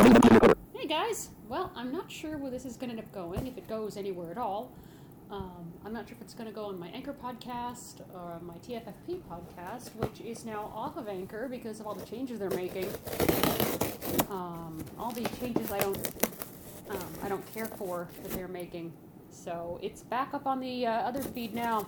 [0.00, 1.28] Hey guys!
[1.46, 3.98] Well, I'm not sure where this is going to end up going, if it goes
[3.98, 4.72] anywhere at all.
[5.30, 8.54] Um, I'm not sure if it's going to go on my Anchor podcast or my
[8.54, 12.88] TFFP podcast, which is now off of Anchor because of all the changes they're making.
[14.30, 16.10] Um, all these changes I don't,
[16.88, 18.94] um, I don't care for that they're making.
[19.30, 21.86] So it's back up on the uh, other feed now.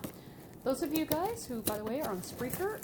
[0.65, 2.79] Those of you guys who, by the way, are on Spreaker,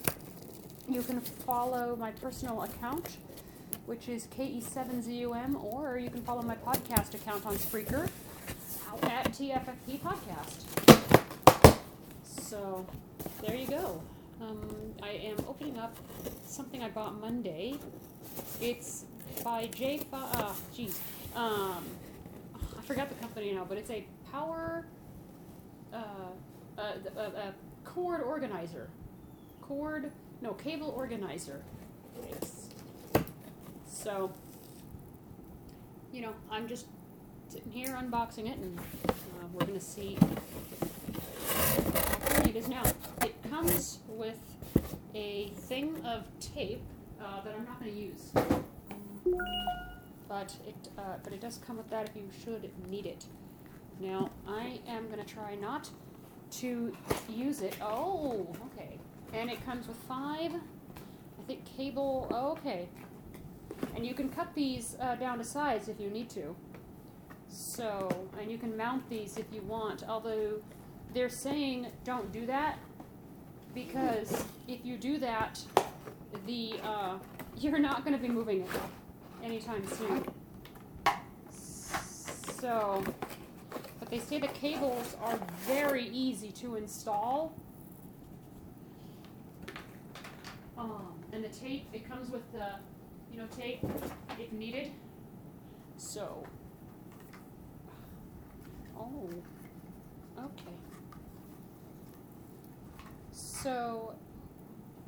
[0.89, 3.19] you can follow my personal account,
[3.89, 8.07] which is KE7ZUM, or you can follow my podcast account on Spreaker
[9.05, 11.79] at TFFP Podcast.
[12.23, 12.85] So
[13.41, 14.03] there you go.
[14.43, 14.69] Um,
[15.03, 15.97] I am opening up
[16.45, 17.79] something I bought Monday.
[18.61, 19.07] It's
[19.43, 20.07] by J.
[20.13, 21.01] Uh, geez,
[21.35, 21.83] um,
[22.55, 24.85] I forgot the company now, but it's a power,
[25.95, 25.97] uh,
[26.77, 26.83] uh,
[27.17, 27.53] uh, uh,
[27.87, 28.91] cord organizer,
[29.63, 30.13] cord,
[30.43, 31.63] no, cable organizer.
[32.29, 32.58] Yes.
[34.09, 34.33] So,
[36.15, 36.87] you know, I'm just
[37.49, 39.13] sitting here unboxing it, and uh,
[39.53, 40.17] we're gonna see
[42.31, 42.85] how it is now.
[43.21, 44.41] It comes with
[45.15, 46.81] a thing of tape
[47.21, 48.31] uh, that I'm not gonna use,
[50.27, 53.27] but it uh, but it does come with that if you should need it.
[54.01, 55.91] Now I am gonna try not
[56.53, 56.97] to
[57.29, 57.77] use it.
[57.83, 58.99] Oh, okay.
[59.35, 62.27] And it comes with five, I think, cable.
[62.31, 62.89] Oh, okay.
[63.95, 66.55] And you can cut these uh, down to size if you need to.
[67.49, 70.05] So, and you can mount these if you want.
[70.09, 70.61] Although
[71.15, 72.79] they're saying don't do that
[73.75, 75.61] because if you do that,
[76.47, 77.19] the uh,
[77.57, 78.69] you're not going to be moving it
[79.43, 80.25] anytime soon.
[82.61, 83.05] So,
[84.01, 87.55] but they say the cables are very easy to install.
[90.77, 92.71] Um, and the tape, it comes with the,
[93.33, 93.81] you know, tape
[94.39, 94.93] if needed.
[95.97, 96.45] So,
[98.97, 99.29] oh,
[100.39, 100.75] okay.
[103.33, 104.15] So,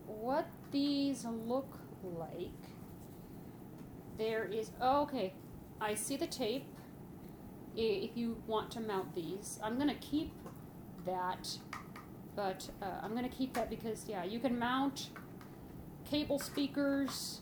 [0.06, 2.50] what these look like,
[4.18, 5.34] there is, oh, okay,
[5.80, 6.64] I see the tape.
[7.76, 10.32] If you want to mount these, I'm gonna keep
[11.06, 11.56] that,
[12.34, 15.10] but uh, I'm gonna keep that because, yeah, you can mount
[16.10, 17.40] cable speakers.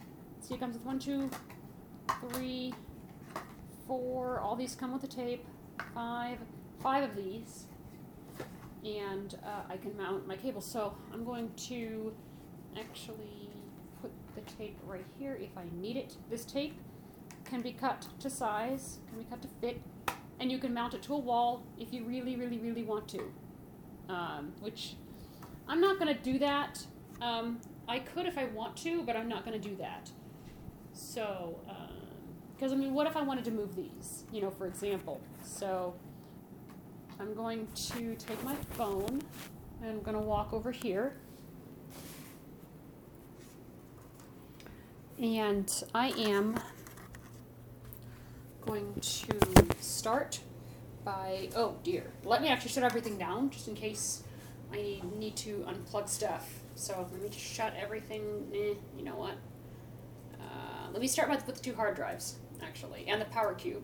[0.48, 1.28] See, it comes with one, two,
[2.32, 2.72] three,
[3.86, 4.40] four.
[4.40, 5.44] All these come with a tape.
[5.94, 6.38] Five,
[6.82, 7.66] five of these,
[8.82, 10.62] and uh, I can mount my cable.
[10.62, 12.14] So I'm going to
[12.80, 13.50] actually
[14.00, 16.16] put the tape right here if I need it.
[16.30, 16.80] This tape
[17.44, 19.82] can be cut to size, can be cut to fit,
[20.40, 23.22] and you can mount it to a wall if you really, really, really want to.
[24.08, 24.94] Um, which
[25.68, 26.86] I'm not going to do that.
[27.20, 30.10] Um, I could if I want to, but I'm not going to do that.
[30.98, 31.60] So,
[32.56, 34.24] because I mean, what if I wanted to move these?
[34.32, 35.20] You know, for example.
[35.44, 35.94] So,
[37.20, 39.22] I'm going to take my phone
[39.80, 41.16] and I'm going to walk over here.
[45.20, 46.58] And I am
[48.60, 49.38] going to
[49.80, 50.40] start
[51.04, 51.48] by.
[51.54, 52.10] Oh dear.
[52.24, 54.24] Let me actually shut everything down just in case
[54.72, 56.60] I need to unplug stuff.
[56.74, 58.48] So let me just shut everything.
[58.52, 59.34] Eh, you know what?
[60.88, 63.82] Uh, let me start with, with the two hard drives, actually, and the power cube.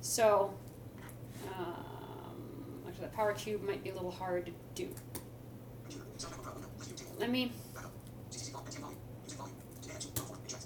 [0.00, 0.54] So,
[1.56, 4.88] um, actually, the power cube might be a little hard to do.
[7.18, 7.52] Let me.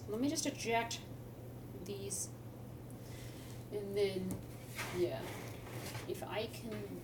[0.09, 0.99] Let me just eject
[1.85, 2.31] these,
[3.73, 4.35] and then,
[4.99, 5.21] yeah,
[6.09, 7.01] if I can.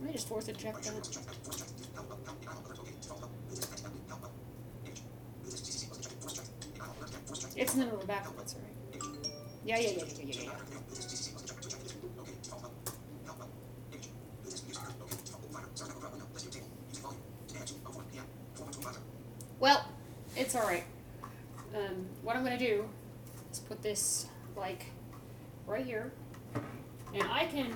[0.00, 1.08] Let me just force eject that.
[7.56, 8.26] It's in the middle of the back.
[8.36, 9.02] That's all right.
[9.64, 10.50] Yeah, yeah, yeah, yeah, yeah, yeah.
[19.58, 19.88] Well,
[20.36, 20.84] it's all right.
[21.74, 22.88] Um, what I'm gonna do
[23.50, 24.86] is put this like
[25.66, 26.12] right here,
[27.14, 27.72] and I can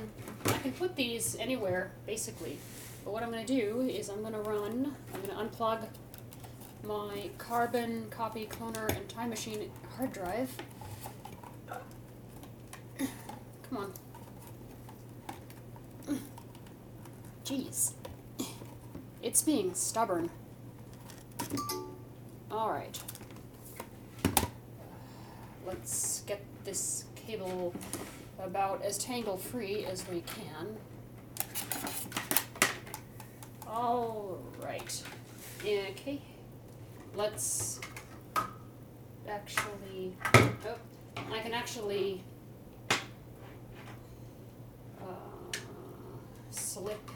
[0.47, 2.59] I can put these anywhere basically.
[3.05, 4.95] But what I'm gonna do is I'm gonna run.
[5.15, 5.87] I'm gonna unplug
[6.85, 10.51] my carbon copy cloner and time machine hard drive.
[13.69, 13.93] Come on.
[17.45, 17.93] Jeez.
[19.23, 20.31] It's being stubborn.
[22.51, 23.01] Alright.
[25.67, 27.00] Let's get this
[28.39, 30.77] about as tangle free as we can.
[33.67, 35.03] All right.
[35.63, 36.21] Okay.
[37.15, 37.81] Let's
[39.29, 40.17] actually.
[40.35, 40.77] Oh,
[41.33, 42.23] I can actually
[45.01, 45.59] uh,
[46.51, 47.11] slip.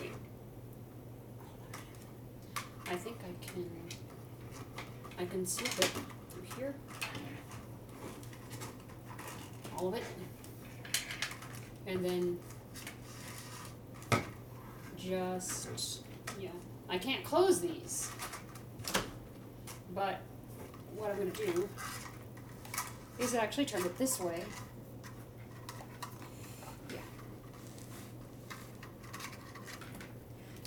[0.00, 0.12] Wait.
[2.88, 3.70] I think I can.
[5.18, 5.90] I can slip it
[6.30, 6.74] through here.
[9.78, 10.02] All of it.
[11.86, 12.38] And then
[14.98, 16.02] just,
[16.38, 16.50] yeah,
[16.88, 18.10] I can't close these.
[19.94, 20.20] But
[20.94, 21.68] what I'm gonna do
[23.18, 24.44] is actually turn it this way.
[26.90, 26.98] Yeah.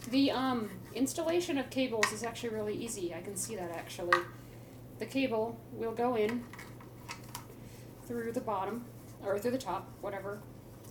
[0.09, 3.13] The um, installation of cables is actually really easy.
[3.13, 4.19] I can see that actually.
[4.97, 6.43] The cable will go in
[8.07, 8.85] through the bottom,
[9.25, 10.39] or through the top, whatever,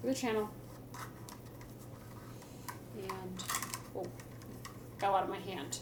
[0.00, 0.50] through the channel.
[2.96, 3.44] And,
[3.96, 4.06] oh,
[4.98, 5.78] fell out of my hand.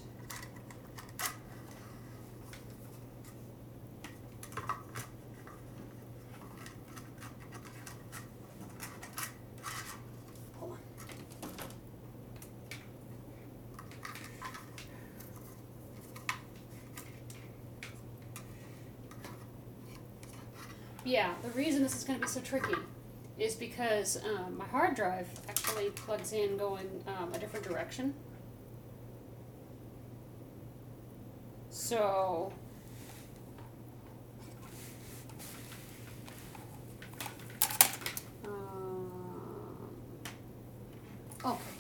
[21.12, 22.72] Yeah, the reason this is going to be so tricky
[23.38, 28.14] is because um, my hard drive actually plugs in going um, a different direction.
[31.68, 32.50] So.
[38.46, 39.12] Um,
[41.44, 41.71] okay.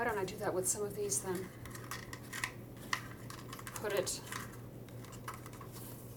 [0.00, 1.46] Why don't I do that with some of these then?
[3.74, 4.18] Put it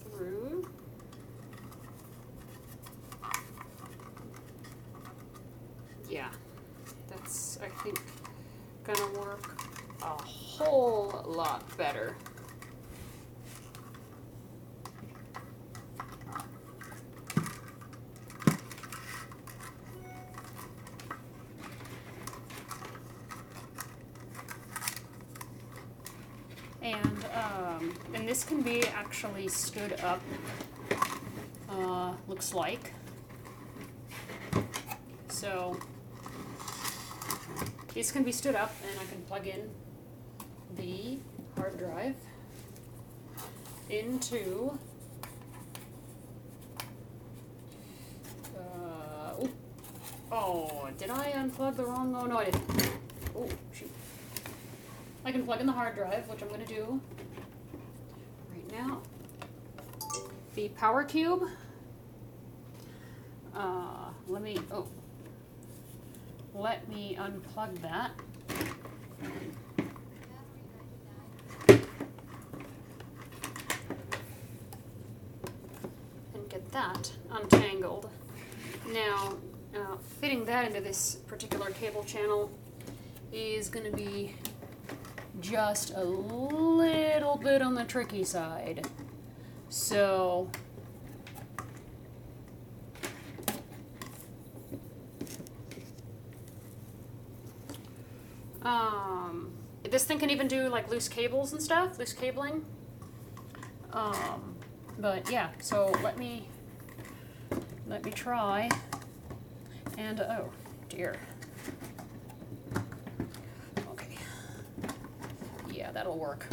[0.00, 0.66] through.
[6.08, 6.30] Yeah,
[7.08, 8.00] that's, I think,
[8.84, 9.62] gonna work
[10.00, 12.16] a whole lot better.
[26.84, 27.73] And um,
[28.14, 30.20] and this can be actually stood up.
[31.68, 32.92] Uh, looks like.
[35.28, 35.78] So
[37.92, 39.70] these can be stood up, and I can plug in
[40.76, 41.18] the
[41.56, 42.16] hard drive
[43.88, 44.78] into.
[48.56, 49.48] Oh,
[50.32, 52.14] oh, did I unplug the wrong?
[52.14, 52.90] Oh no, I didn't.
[53.36, 53.90] Oh shoot.
[55.24, 57.00] I can plug in the hard drive, which I'm going to do
[58.52, 59.00] right now.
[60.54, 61.48] The power cube.
[63.56, 64.86] Uh, let me, oh,
[66.54, 68.12] let me unplug that.
[76.34, 78.08] And get that untangled.
[78.92, 79.34] Now,
[79.74, 82.48] uh, fitting that into this particular cable channel
[83.32, 84.36] is going to be
[85.40, 88.86] just a little bit on the tricky side.
[89.74, 90.48] So,
[98.62, 99.50] um,
[99.82, 102.64] this thing can even do like loose cables and stuff, loose cabling.
[103.92, 104.54] Um,
[105.00, 106.48] but yeah, so let me
[107.88, 108.68] let me try.
[109.98, 110.50] And oh
[110.88, 111.16] dear.
[113.90, 114.18] Okay.
[115.68, 116.46] Yeah, that'll work.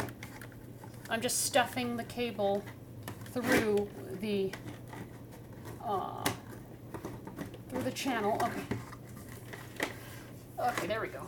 [1.08, 2.64] I'm just stuffing the cable
[3.32, 3.88] through
[4.20, 4.52] the
[5.84, 6.22] uh,
[7.70, 8.38] through the channel.
[8.42, 8.60] Okay.
[10.60, 11.22] Okay, there we go.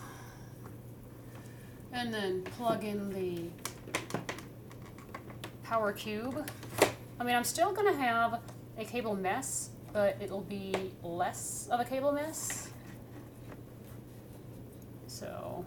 [1.92, 3.48] And then plug in the
[5.62, 6.48] power cube.
[7.18, 8.40] I mean, I'm still gonna have
[8.78, 12.70] a cable mess, but it'll be less of a cable mess.
[15.06, 15.64] So.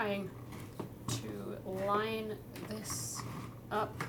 [0.00, 0.30] trying
[1.08, 2.34] to line
[2.70, 3.20] this
[3.70, 4.02] up.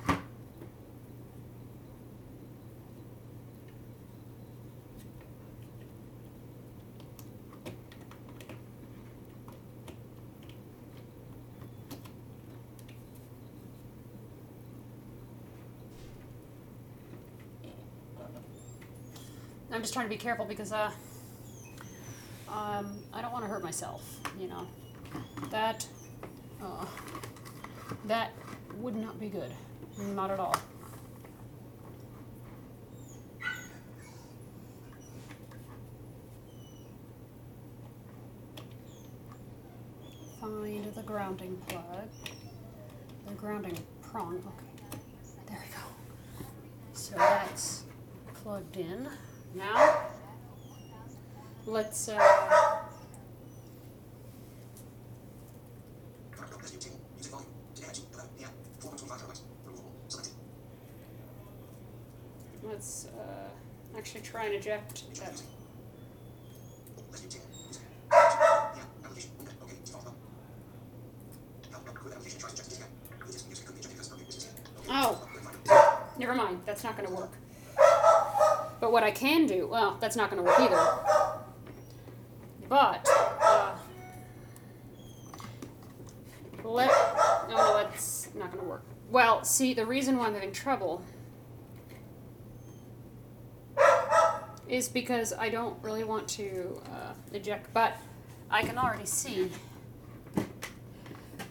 [19.74, 20.90] I'm just trying to be careful because uh,
[22.48, 24.66] um, I don't want to hurt myself, you know
[25.50, 25.86] that
[26.62, 26.86] uh,
[28.06, 28.32] that
[28.78, 29.52] would not be good.
[30.16, 30.56] Not at all.
[40.40, 41.84] Find the grounding plug.
[43.28, 44.38] The grounding prong.
[44.38, 44.98] Okay.
[45.48, 46.48] There we go.
[46.94, 47.84] So that's
[48.42, 49.08] plugged in.
[49.54, 50.06] Now,
[51.66, 52.10] let's.
[52.10, 52.61] Uh,
[62.82, 65.42] let's uh, actually try and eject that.
[74.90, 75.28] Oh,
[76.18, 76.62] never mind.
[76.66, 77.32] That's not going to work.
[78.80, 80.84] But what I can do, well, that's not going to work either.
[82.68, 83.08] But,
[86.64, 86.90] let,
[87.50, 88.84] no, that's not going to work.
[89.10, 91.04] Well, see, the reason why I'm having trouble
[94.68, 97.98] is because I don't really want to uh, eject, but
[98.50, 99.50] I can already see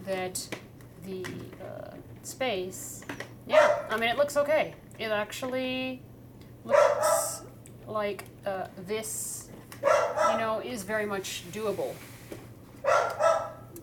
[0.06, 0.48] that
[1.04, 1.24] the
[1.62, 3.04] uh, space,
[3.46, 4.74] yeah, I mean, it looks okay.
[4.98, 6.02] It actually
[6.64, 7.42] looks
[7.86, 9.50] like uh, this,
[9.82, 11.94] you know, is very much doable.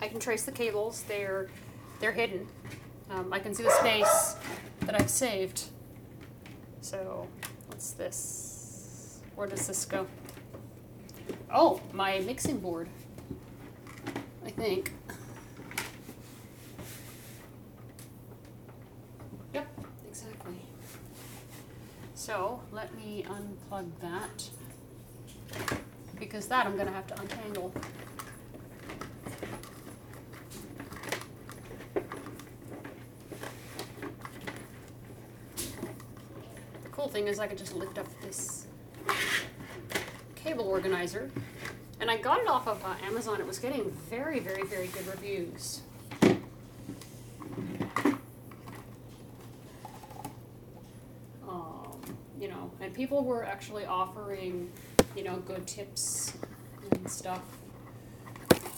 [0.02, 1.04] I can trace the cables.
[1.08, 1.50] They're
[2.00, 2.48] they're hidden.
[3.10, 4.36] Um, I can see the space
[4.82, 5.66] that I've saved.
[6.82, 7.28] So,
[7.68, 9.22] what's this?
[9.36, 10.08] Where does this go?
[11.52, 12.90] Oh, my mixing board.
[14.46, 14.92] I think.
[19.54, 19.68] Yep,
[20.10, 20.56] exactly.
[22.16, 24.50] So let me unplug that
[26.20, 27.74] because that I'm going to have to untangle.
[37.18, 38.68] Thing is I could just lift up this
[40.36, 41.32] cable organizer
[42.00, 43.42] and I got it off of uh, Amazon.
[43.42, 45.82] It was getting very, very, very good reviews.
[51.50, 52.00] Um,
[52.40, 54.72] you know, and people were actually offering,
[55.16, 56.34] you know, good tips
[56.92, 57.42] and stuff.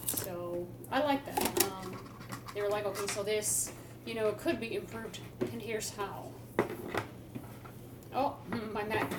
[0.05, 1.65] So I like that.
[1.65, 1.97] Um,
[2.55, 3.73] they were like, okay, so this,
[4.05, 5.19] you know, it could be improved,
[5.51, 6.28] and here's how.
[8.13, 8.35] Oh,
[8.73, 9.11] my Mac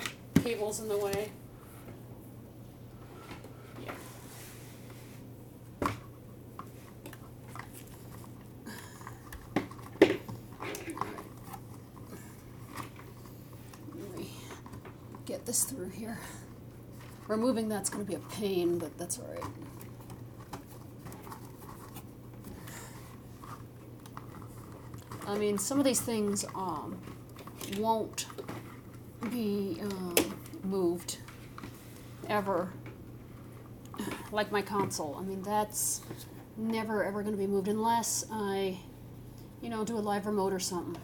[0.43, 1.31] cable's in the way.
[3.85, 3.93] Yeah.
[15.25, 16.19] Get this through here.
[17.27, 19.43] Removing that's going to be a pain, but that's all right.
[25.27, 26.99] I mean, some of these things um,
[27.77, 28.25] won't
[29.29, 30.15] be um,
[30.63, 31.17] moved
[32.29, 32.71] ever.
[34.31, 35.15] Like my console.
[35.19, 36.01] I mean, that's
[36.57, 38.79] never ever going to be moved unless I,
[39.61, 40.99] you know, do a live remote or something.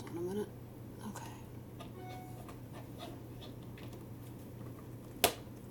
[0.00, 0.48] Hold on a minute.
[1.08, 1.24] Okay.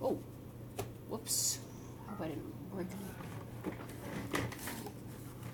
[0.02, 0.18] Oh,
[1.10, 1.60] whoops.
[2.08, 4.06] Hope I didn't break any.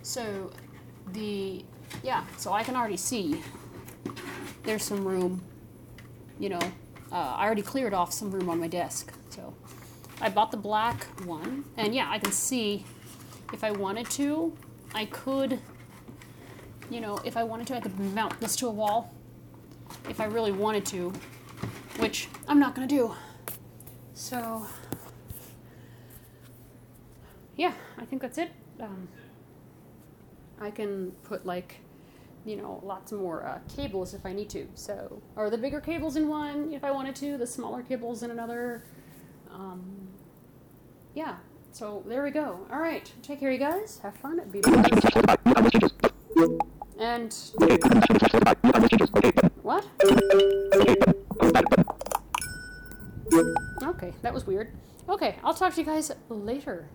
[0.01, 0.51] So,
[1.13, 1.63] the,
[2.03, 3.41] yeah, so I can already see
[4.63, 5.41] there's some room,
[6.39, 6.59] you know,
[7.11, 9.13] uh, I already cleared off some room on my desk.
[9.29, 9.53] So,
[10.21, 12.85] I bought the black one, and yeah, I can see
[13.51, 14.55] if I wanted to,
[14.95, 15.59] I could,
[16.89, 19.13] you know, if I wanted to, I could mount this to a wall
[20.09, 21.13] if I really wanted to,
[21.97, 23.15] which I'm not gonna do.
[24.13, 24.65] So,
[27.57, 28.51] yeah, I think that's it.
[28.79, 29.07] Um,
[30.59, 31.79] I can put like,
[32.45, 34.67] you know, lots more uh, cables if I need to.
[34.75, 38.31] So, or the bigger cables in one if I wanted to, the smaller cables in
[38.31, 38.83] another.
[39.51, 40.07] Um,
[41.13, 41.35] yeah.
[41.71, 42.59] So there we go.
[42.71, 43.11] All right.
[43.23, 43.99] Take care, you guys.
[44.03, 44.41] Have fun.
[44.51, 44.93] Be blessed.
[46.99, 47.33] And
[49.63, 49.85] what?
[53.83, 54.71] Okay, that was weird.
[55.09, 56.87] Okay, I'll talk to you guys later.